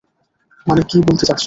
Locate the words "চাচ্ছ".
1.25-1.39